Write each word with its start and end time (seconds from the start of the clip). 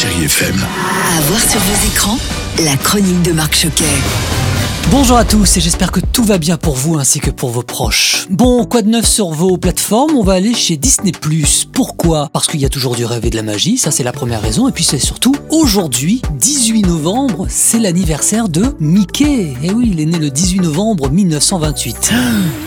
Chérie 0.00 0.26
FM. 0.26 0.54
À 0.54 1.20
voir 1.22 1.40
sur 1.40 1.58
vos 1.58 1.88
écrans, 1.88 2.18
la 2.62 2.76
chronique 2.76 3.20
de 3.22 3.32
Marc 3.32 3.56
Choquet. 3.56 3.84
Bonjour 4.92 5.16
à 5.16 5.24
tous 5.24 5.56
et 5.56 5.60
j'espère 5.60 5.90
que 5.90 5.98
tout 5.98 6.22
va 6.22 6.38
bien 6.38 6.56
pour 6.56 6.76
vous 6.76 6.98
ainsi 6.98 7.18
que 7.18 7.30
pour 7.30 7.50
vos 7.50 7.64
proches. 7.64 8.26
Bon, 8.30 8.64
quoi 8.64 8.82
de 8.82 8.88
neuf 8.88 9.08
sur 9.08 9.30
vos 9.30 9.58
plateformes? 9.58 10.14
On 10.16 10.22
va 10.22 10.34
aller 10.34 10.54
chez 10.54 10.76
Disney+. 10.76 11.10
Pourquoi? 11.72 12.30
Parce 12.32 12.46
qu'il 12.46 12.60
y 12.60 12.64
a 12.64 12.68
toujours 12.68 12.94
du 12.94 13.04
rêve 13.04 13.26
et 13.26 13.30
de 13.30 13.36
la 13.36 13.42
magie, 13.42 13.76
ça 13.76 13.90
c'est 13.90 14.04
la 14.04 14.12
première 14.12 14.40
raison. 14.40 14.68
Et 14.68 14.72
puis 14.72 14.84
c'est 14.84 15.00
surtout, 15.00 15.34
aujourd'hui, 15.50 16.22
18 16.34 16.82
novembre, 16.82 17.46
c'est 17.48 17.78
l'anniversaire 17.78 18.48
de 18.48 18.74
Mickey. 18.80 19.54
Et 19.62 19.70
oui, 19.70 19.90
il 19.92 20.00
est 20.00 20.06
né 20.06 20.18
le 20.18 20.30
18 20.30 20.60
novembre 20.60 21.10
1928. 21.10 22.12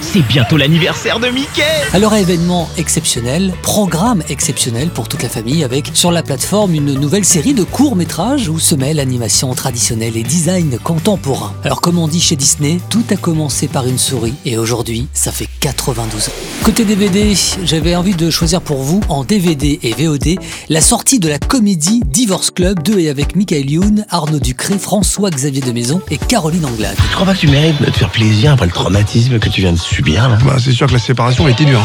C'est 0.00 0.26
bientôt 0.26 0.56
l'anniversaire 0.56 1.18
de 1.20 1.28
Mickey 1.28 1.62
Alors 1.92 2.14
événement 2.14 2.68
exceptionnel, 2.78 3.52
programme 3.62 4.22
exceptionnel 4.28 4.88
pour 4.88 5.08
toute 5.08 5.22
la 5.22 5.28
famille 5.28 5.64
avec 5.64 5.90
sur 5.94 6.12
la 6.12 6.22
plateforme 6.22 6.74
une 6.74 6.94
nouvelle 6.94 7.24
série 7.24 7.54
de 7.54 7.64
courts-métrages 7.64 8.48
où 8.48 8.58
se 8.58 8.74
mêlent 8.74 9.00
animation 9.00 9.52
traditionnelle 9.54 10.16
et 10.16 10.22
design 10.22 10.78
contemporain. 10.78 11.52
Alors 11.64 11.80
comme 11.80 11.98
on 11.98 12.08
dit 12.08 12.20
chez 12.20 12.36
Disney, 12.36 12.78
tout 12.90 13.04
a 13.10 13.16
commencé 13.16 13.68
par 13.68 13.86
une 13.86 13.98
souris 13.98 14.34
et 14.44 14.56
aujourd'hui 14.56 15.08
ça 15.12 15.32
fait 15.32 15.48
92 15.60 16.28
ans. 16.28 16.32
Côté 16.64 16.84
DVD, 16.84 17.34
j'avais 17.64 17.96
envie 17.96 18.14
de 18.14 18.30
choisir 18.30 18.60
pour 18.60 18.82
vous 18.82 19.00
en 19.08 19.24
DVD 19.24 19.78
et 19.82 19.92
VOD 19.92 20.38
la 20.68 20.80
sortie 20.80 21.18
de 21.18 21.28
la 21.28 21.38
comédie 21.38 22.02
Divorce 22.06 22.50
Club 22.50 22.67
2 22.74 22.98
et 22.98 23.08
avec 23.08 23.36
Michael 23.36 23.70
Youn, 23.70 24.04
Arnaud 24.10 24.40
Ducré, 24.40 24.78
François-Xavier 24.78 25.60
de 25.60 25.72
Maison 25.72 26.00
et 26.10 26.18
Caroline 26.18 26.64
Anglade. 26.64 26.96
Tu 26.96 27.14
crois 27.14 27.26
pas 27.26 27.34
que 27.34 27.40
tu 27.40 27.48
mérites 27.48 27.80
de 27.80 27.86
te 27.86 27.98
faire 27.98 28.10
plaisir 28.10 28.52
après 28.52 28.66
le 28.66 28.72
traumatisme 28.72 29.38
que 29.38 29.48
tu 29.48 29.60
viens 29.60 29.72
de 29.72 29.78
subir 29.78 30.28
là? 30.28 30.38
Bah, 30.44 30.56
c'est 30.58 30.72
sûr 30.72 30.86
que 30.86 30.92
la 30.92 30.98
séparation 30.98 31.46
a 31.46 31.50
été 31.50 31.64
dure. 31.64 31.82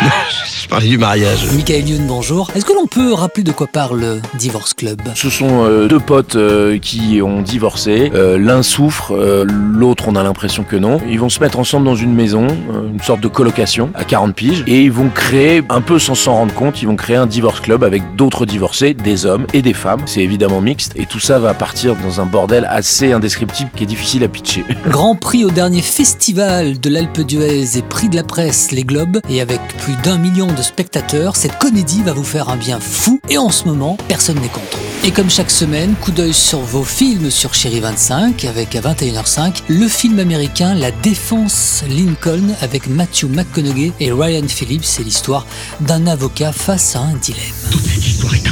Parlais 0.68 0.88
du 0.88 0.98
mariage. 0.98 1.46
Michael 1.54 1.88
Youn, 1.88 2.06
bonjour. 2.06 2.50
Est-ce 2.54 2.66
que 2.66 2.74
l'on 2.74 2.86
peut 2.86 3.14
rappeler 3.14 3.42
de 3.42 3.52
quoi 3.52 3.66
parle 3.66 4.20
Divorce 4.38 4.74
Club? 4.74 5.00
Ce 5.14 5.30
sont 5.30 5.64
euh, 5.64 5.88
deux 5.88 5.98
potes 5.98 6.36
euh, 6.36 6.78
qui 6.78 7.22
ont 7.22 7.40
divorcé. 7.40 8.12
Euh, 8.14 8.36
L'un 8.36 8.62
souffre, 8.62 9.14
euh, 9.16 9.46
l'autre 9.48 10.04
on 10.08 10.14
a 10.14 10.22
l'impression 10.22 10.64
que 10.64 10.76
non. 10.76 11.00
Ils 11.08 11.18
vont 11.18 11.30
se 11.30 11.40
mettre 11.40 11.58
ensemble 11.58 11.86
dans 11.86 11.94
une 11.96 12.12
maison, 12.12 12.46
euh, 12.46 12.90
une 12.92 13.00
sorte 13.00 13.20
de 13.22 13.28
colocation 13.28 13.88
à 13.94 14.04
40 14.04 14.34
piges, 14.34 14.62
et 14.66 14.82
ils 14.82 14.92
vont 14.92 15.08
créer, 15.08 15.62
un 15.70 15.80
peu 15.80 15.98
sans 15.98 16.14
s'en 16.14 16.34
rendre 16.34 16.52
compte, 16.52 16.82
ils 16.82 16.86
vont 16.86 16.96
créer 16.96 17.16
un 17.16 17.26
divorce 17.26 17.60
club 17.60 17.82
avec 17.82 18.02
d'autres 18.16 18.44
divorcés, 18.44 18.92
des 18.92 19.24
hommes 19.24 19.46
et 19.54 19.62
des 19.62 19.74
femmes. 19.74 20.02
C'est 20.04 20.20
évidemment 20.22 20.60
mixte, 20.60 20.92
et 20.96 21.06
tout 21.06 21.20
ça 21.20 21.38
va 21.38 21.54
partir 21.54 21.96
dans 21.96 22.20
un 22.20 22.26
bordel 22.26 22.66
assez 22.70 23.12
indescriptible 23.12 23.70
qui 23.74 23.84
est 23.84 23.86
difficile 23.86 24.22
à 24.22 24.28
pitcher. 24.28 24.64
Grand 24.88 25.14
prix 25.14 25.46
au 25.46 25.50
dernier 25.50 25.80
festival 25.80 26.78
de 26.78 26.90
l'Alpe 26.90 27.20
d'Huez 27.22 27.78
et 27.78 27.82
prix 27.82 28.10
de 28.10 28.16
la 28.16 28.22
presse 28.22 28.70
Les 28.70 28.84
Globes. 28.84 29.20
Et 29.30 29.40
avec 29.40 29.60
plus 29.78 29.94
d'un 30.04 30.18
million 30.18 30.46
de 30.46 30.57
spectateurs, 30.62 31.36
cette 31.36 31.58
comédie 31.58 32.02
va 32.02 32.12
vous 32.12 32.24
faire 32.24 32.48
un 32.48 32.56
bien 32.56 32.80
fou. 32.80 33.20
Et 33.28 33.38
en 33.38 33.50
ce 33.50 33.64
moment, 33.64 33.96
personne 34.08 34.40
n'est 34.40 34.48
content. 34.48 34.78
Et 35.04 35.10
comme 35.10 35.30
chaque 35.30 35.50
semaine, 35.50 35.94
coup 35.94 36.10
d'œil 36.10 36.34
sur 36.34 36.60
vos 36.60 36.84
films 36.84 37.30
sur 37.30 37.54
Chéri 37.54 37.80
25 37.80 38.44
avec 38.44 38.74
à 38.74 38.80
21h05 38.80 39.62
le 39.68 39.88
film 39.88 40.18
américain 40.18 40.74
La 40.74 40.90
Défense 40.90 41.84
Lincoln 41.88 42.54
avec 42.60 42.88
Matthew 42.88 43.24
McConaughey 43.24 43.92
et 44.00 44.12
Ryan 44.12 44.46
Phillips. 44.48 44.84
C'est 44.84 45.04
l'histoire 45.04 45.46
d'un 45.80 46.06
avocat 46.06 46.52
face 46.52 46.96
à 46.96 47.00
un 47.00 47.14
dilemme. 47.14 48.47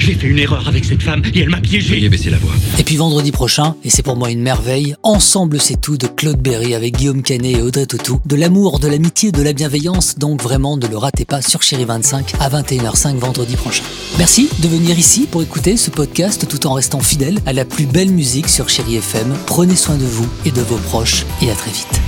J'ai 0.00 0.14
fait 0.14 0.26
une 0.26 0.38
erreur 0.38 0.66
avec 0.68 0.84
cette 0.84 1.02
femme 1.02 1.22
et 1.34 1.40
elle 1.40 1.48
m'a 1.48 1.60
piégé. 1.60 1.94
Veuillez 1.94 2.08
baisser 2.08 2.30
la 2.30 2.38
voix. 2.38 2.52
Et 2.78 2.84
puis 2.84 2.96
vendredi 2.96 3.32
prochain, 3.32 3.74
et 3.84 3.90
c'est 3.90 4.02
pour 4.02 4.16
moi 4.16 4.30
une 4.30 4.42
merveille, 4.42 4.94
Ensemble 5.02 5.60
c'est 5.60 5.80
tout 5.80 5.96
de 5.96 6.06
Claude 6.06 6.40
Berry 6.40 6.74
avec 6.74 6.96
Guillaume 6.96 7.22
Canet 7.22 7.56
et 7.56 7.62
Audrey 7.62 7.86
Tautou. 7.86 8.20
De 8.26 8.36
l'amour, 8.36 8.78
de 8.78 8.88
l'amitié, 8.88 9.32
de 9.32 9.42
la 9.42 9.52
bienveillance, 9.52 10.18
donc 10.18 10.42
vraiment 10.42 10.76
ne 10.76 10.86
le 10.86 10.96
ratez 10.96 11.24
pas 11.24 11.42
sur 11.42 11.62
Chéri 11.62 11.84
25 11.84 12.32
à 12.40 12.48
21h05 12.50 13.16
vendredi 13.16 13.56
prochain. 13.56 13.84
Merci 14.18 14.48
de 14.60 14.68
venir 14.68 14.98
ici 14.98 15.26
pour 15.30 15.42
écouter 15.42 15.76
ce 15.76 15.90
podcast 15.90 16.46
tout 16.48 16.66
en 16.66 16.74
restant 16.74 17.00
fidèle 17.00 17.38
à 17.46 17.52
la 17.52 17.64
plus 17.64 17.86
belle 17.86 18.10
musique 18.10 18.48
sur 18.48 18.68
Chéri 18.68 18.96
FM. 18.96 19.34
Prenez 19.46 19.76
soin 19.76 19.96
de 19.96 20.04
vous 20.04 20.28
et 20.44 20.50
de 20.50 20.60
vos 20.60 20.76
proches 20.76 21.24
et 21.42 21.50
à 21.50 21.54
très 21.54 21.70
vite. 21.70 22.00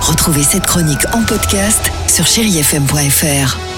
Retrouvez 0.00 0.42
cette 0.42 0.66
chronique 0.66 1.06
en 1.12 1.22
podcast 1.24 1.90
sur 2.08 2.26
chérifm.fr. 2.26 3.73